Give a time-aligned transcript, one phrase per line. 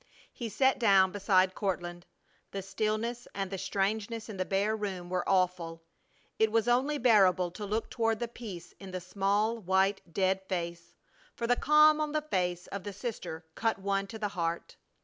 [0.33, 2.07] He sat down beside Courtland.
[2.49, 5.83] The stillness and the strangeness in the bare room were awful.
[6.39, 10.95] It was only bearable to look toward the peace in the small, white, dead face;
[11.35, 14.75] for the calm on the face of the sister cut one to the heart.